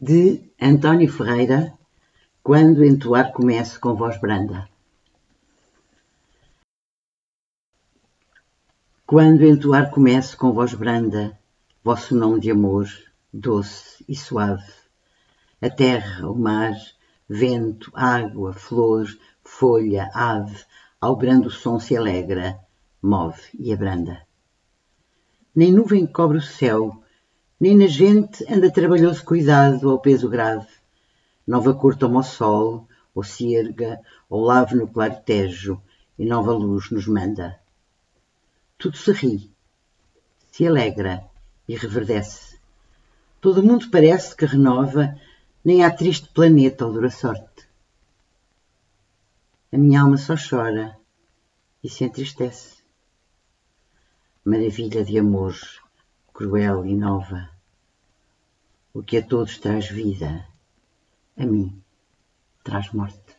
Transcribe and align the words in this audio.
de 0.00 0.48
António 0.62 1.10
Ferreira, 1.10 1.76
quando 2.40 2.84
entoar 2.84 3.32
comece 3.32 3.80
com 3.80 3.96
voz 3.96 4.16
branda. 4.20 4.68
Quando 9.04 9.44
entoar 9.44 9.90
comece 9.90 10.36
com 10.36 10.52
voz 10.52 10.72
branda, 10.72 11.36
vosso 11.82 12.14
nome 12.14 12.38
de 12.38 12.48
amor, 12.48 12.86
doce 13.32 14.04
e 14.08 14.14
suave, 14.14 14.72
a 15.60 15.68
terra, 15.68 16.30
o 16.30 16.38
mar, 16.38 16.76
vento, 17.28 17.90
água, 17.92 18.52
flor, 18.52 19.08
folha, 19.42 20.08
ave, 20.14 20.64
ao 21.00 21.16
brando 21.16 21.50
som 21.50 21.80
se 21.80 21.96
alegra, 21.96 22.56
move 23.02 23.42
e 23.58 23.72
abranda. 23.72 24.22
Nem 25.52 25.72
nuvem 25.72 26.06
cobre 26.06 26.38
o 26.38 26.42
céu, 26.42 27.02
nem 27.60 27.76
na 27.76 27.88
gente 27.88 28.44
anda 28.52 28.70
trabalhoso 28.70 29.24
cuidado 29.24 29.90
ao 29.90 29.98
peso 29.98 30.28
grave. 30.28 30.68
Nova 31.46 31.74
cor 31.74 31.96
toma 31.96 32.20
o 32.20 32.22
sol, 32.22 32.86
ou 33.14 33.24
se 33.24 33.54
erga, 33.54 34.00
ou 34.30 34.44
lave 34.44 34.76
no 34.76 34.86
claro 34.86 35.20
tejo, 35.24 35.80
e 36.16 36.24
nova 36.24 36.52
luz 36.52 36.90
nos 36.90 37.06
manda. 37.08 37.58
Tudo 38.76 38.96
se 38.96 39.10
ri, 39.12 39.50
se 40.52 40.66
alegra 40.66 41.24
e 41.66 41.74
reverdece. 41.74 42.58
Todo 43.40 43.62
mundo 43.62 43.90
parece 43.90 44.36
que 44.36 44.46
renova, 44.46 45.18
nem 45.64 45.82
há 45.82 45.90
triste 45.90 46.28
planeta 46.32 46.86
ou 46.86 46.92
dura 46.92 47.10
sorte. 47.10 47.66
A 49.72 49.76
minha 49.76 50.02
alma 50.02 50.16
só 50.16 50.34
chora 50.36 50.96
e 51.82 51.88
se 51.88 52.04
entristece. 52.04 52.78
Maravilha 54.44 55.04
de 55.04 55.18
amor 55.18 55.54
cruel 56.38 56.86
e 56.86 56.94
nova. 56.94 57.50
O 58.94 59.02
que 59.02 59.16
a 59.16 59.26
todos 59.26 59.58
traz 59.58 59.88
vida, 59.88 60.46
a 61.36 61.44
mim 61.44 61.82
traz 62.62 62.92
morte. 62.92 63.37